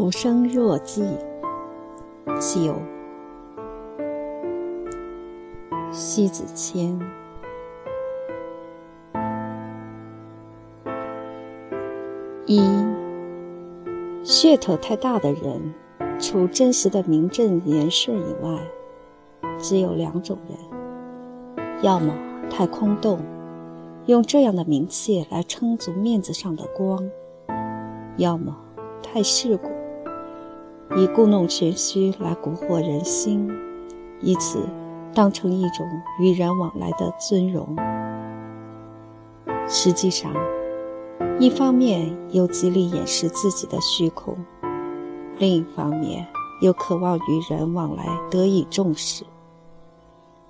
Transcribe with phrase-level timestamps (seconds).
[0.00, 1.04] 浮生若寄，
[2.40, 2.74] 九。
[5.90, 6.98] 西子谦。
[12.46, 12.62] 一，
[14.24, 15.74] 噱头太大的人，
[16.18, 18.58] 除真实的名正言顺以外，
[19.58, 22.14] 只有两种人：要么
[22.48, 23.20] 太空洞，
[24.06, 27.02] 用这样的名气来撑足面子上的光；
[28.16, 28.56] 要么
[29.02, 29.68] 太世故，
[30.96, 33.50] 以故弄玄虚来蛊惑人心，
[34.20, 34.60] 以此。
[35.12, 35.84] 当成一种
[36.20, 37.74] 与人往来的尊荣，
[39.66, 40.32] 实际上，
[41.40, 44.36] 一方面又极力掩饰自己的虚空，
[45.36, 46.24] 另一方面
[46.62, 49.24] 又渴望与人往来得以重视。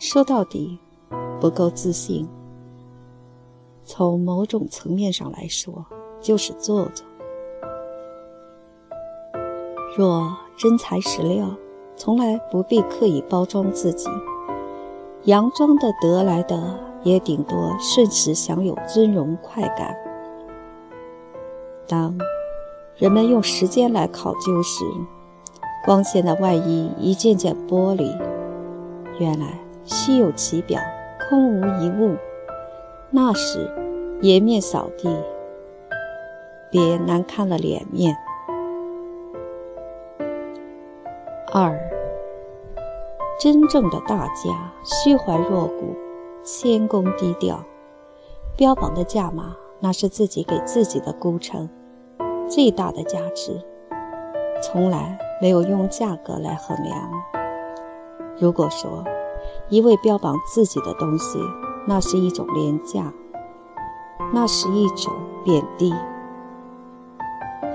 [0.00, 0.76] 说到底，
[1.40, 2.28] 不够自信。
[3.84, 5.86] 从某种层面上来说，
[6.20, 7.06] 就是做作。
[9.98, 11.56] 若真材实料，
[11.96, 14.08] 从来不必刻意包装自己。
[15.24, 19.96] 佯装的得来的，也顶多瞬时享有尊荣快感。
[21.88, 22.16] 当
[22.96, 24.84] 人们用时间来考究时，
[25.84, 28.14] 光鲜的外衣一件件剥离，
[29.18, 30.80] 原来虚有其表，
[31.28, 32.14] 空无一物。
[33.10, 33.68] 那时，
[34.22, 35.12] 颜面扫地，
[36.70, 38.16] 别难看了脸面。
[41.52, 41.78] 二。
[43.40, 45.94] 真正的大家，虚怀若谷，
[46.42, 47.64] 谦恭低调，
[48.56, 51.68] 标榜的价码那是自己给自己的孤城，
[52.48, 53.62] 最大的价值，
[54.60, 57.10] 从来没有用价格来衡量。
[58.40, 59.04] 如果说
[59.68, 61.38] 一味标榜自己的东西，
[61.86, 63.12] 那是一种廉价，
[64.32, 65.12] 那是一种
[65.44, 65.94] 贬低。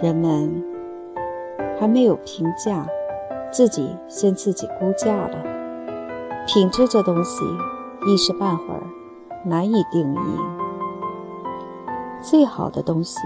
[0.01, 0.61] 人们
[1.79, 2.85] 还没有评价。
[3.53, 5.37] 自己先自己估价了，
[6.47, 7.45] 品质这东西
[8.07, 8.81] 一时半会儿
[9.45, 10.17] 难以定义。
[12.19, 13.19] 最好的东西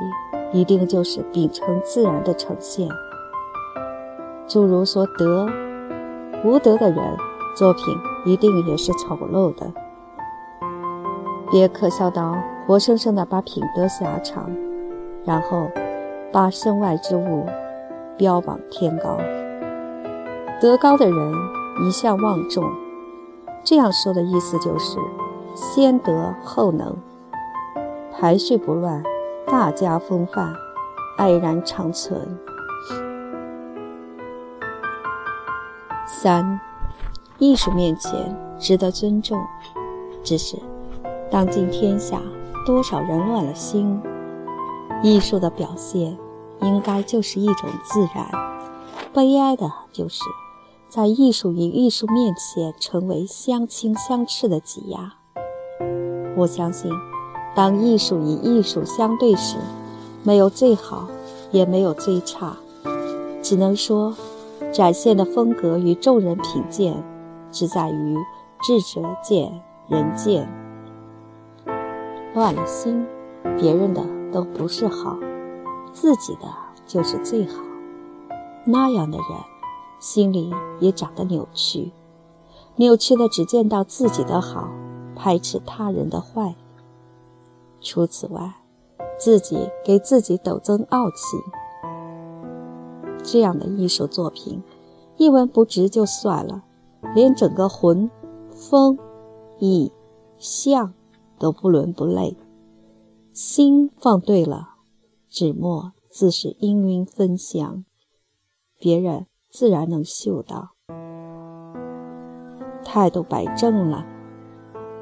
[0.52, 2.90] 一定就是秉承自然的呈现。
[4.46, 5.48] 诸如说德，
[6.44, 7.18] 无德的人
[7.56, 7.86] 作品
[8.26, 9.72] 一定也是丑陋的。
[11.50, 14.52] 别可笑到活生生的把品德狭长，
[15.24, 15.70] 然后
[16.34, 17.46] 把身外之物
[18.18, 19.18] 标榜天高。
[20.60, 21.34] 德高的人
[21.86, 22.64] 一向望重，
[23.64, 24.98] 这样说的意思就是
[25.54, 26.98] 先德后能，
[28.12, 29.04] 排序不乱，
[29.46, 30.52] 大家风范，
[31.16, 32.40] 安然长存。
[36.08, 36.60] 三，
[37.38, 39.40] 艺术面前值得尊重，
[40.24, 40.58] 只是
[41.30, 42.20] 当今天下
[42.66, 44.02] 多少人乱了心，
[45.04, 46.18] 艺术的表现
[46.62, 48.28] 应该就是一种自然，
[49.14, 50.24] 悲哀的就是。
[50.98, 55.14] 在艺术与艺术面前，成为相亲相斥的挤压。
[56.36, 56.92] 我相信，
[57.56, 59.58] 当艺术与艺术相对时，
[60.24, 61.08] 没有最好，
[61.52, 62.58] 也没有最差，
[63.44, 64.16] 只能说，
[64.74, 67.04] 展现的风格与众人品鉴，
[67.52, 68.18] 只在于
[68.64, 70.50] 智者见仁见。
[72.34, 73.06] 乱了心，
[73.56, 75.16] 别人的都不是好，
[75.94, 76.48] 自己的
[76.88, 77.62] 就是最好。
[78.66, 79.57] 那样的人。
[80.00, 81.92] 心里也长得扭曲，
[82.76, 84.70] 扭曲的只见到自己的好，
[85.16, 86.56] 排斥他人的坏。
[87.82, 88.56] 除此外，
[89.20, 91.38] 自己给自己陡增傲气。
[93.24, 94.62] 这样的艺术作品，
[95.18, 96.64] 一文不值就算了，
[97.16, 98.10] 连整个魂、
[98.52, 98.98] 风、
[99.60, 99.92] 意、
[100.38, 100.94] 象
[101.40, 102.38] 都不伦不类。
[103.34, 104.76] 心放对了，
[105.30, 107.84] 纸墨自是氤氲芬香，
[108.80, 109.26] 别人。
[109.50, 110.72] 自然能嗅到，
[112.84, 114.06] 态度摆正了，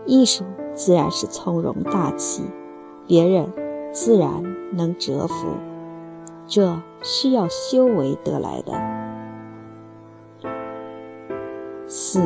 [0.06, 2.44] 艺术自然是从容大气，
[3.08, 3.52] 别人
[3.92, 5.48] 自然能折服。
[6.48, 8.74] 这需要修为得来的。
[11.88, 12.22] 四，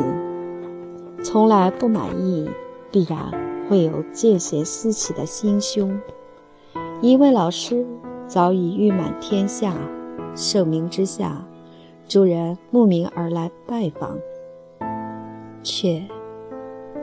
[1.24, 2.50] 从来不满意，
[2.92, 3.32] 必然
[3.70, 6.00] 会有见贤思齐的心胸。
[7.02, 7.88] 一位老师
[8.28, 9.74] 早已誉满天下，
[10.36, 11.46] 盛名之下。
[12.10, 14.18] 主人慕名而来拜访，
[15.62, 16.04] 却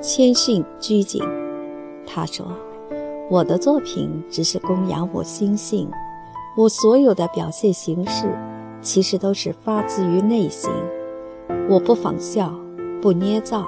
[0.01, 1.23] 谦逊拘谨。
[2.05, 2.45] 他说
[3.31, 5.89] ：“我的作品只是供养我心性，
[6.57, 8.37] 我所有的表现形式
[8.83, 10.69] 其实都是发自于内心。
[11.71, 12.53] 我不仿效，
[13.01, 13.65] 不捏造，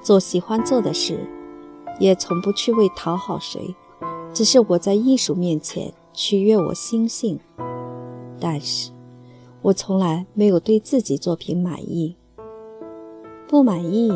[0.00, 1.18] 做喜欢做的事，
[2.00, 3.76] 也从不去为讨好谁，
[4.32, 7.38] 只是我在艺术面前取悦我心性。
[8.40, 8.90] 但是。”
[9.62, 12.16] 我从来没有对自己作品满意。
[13.48, 14.10] 不满意，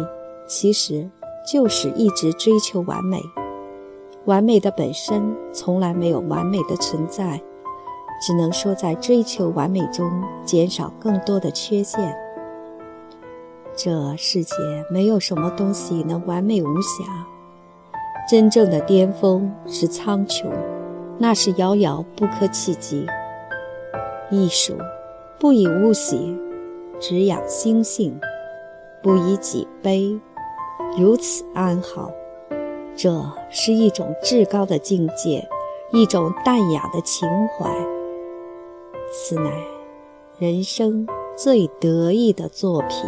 [0.49, 1.09] 其实
[1.51, 3.23] 就是一直追求完美。
[4.25, 7.41] 完美的本身从来没有完美的存在，
[8.21, 10.11] 只能说在追求完美中
[10.45, 12.13] 减少更多的缺陷。
[13.77, 14.55] 这世界
[14.91, 17.05] 没有什么东西能完美无瑕，
[18.29, 20.51] 真正的巅峰是苍穹，
[21.19, 23.07] 那是遥遥不可企及。
[24.29, 24.77] 艺术
[25.39, 26.35] 不以物喜，
[26.99, 28.19] 只养心性，
[29.03, 30.19] 不以己悲，
[30.99, 32.11] 如此安好。
[32.95, 35.47] 这是一种至高的境界，
[35.93, 37.71] 一种淡雅的情怀。
[39.13, 39.53] 此乃
[40.39, 41.07] 人生
[41.37, 43.05] 最得意的作品。